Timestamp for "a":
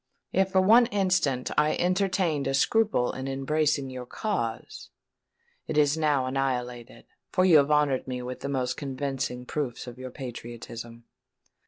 2.47-2.55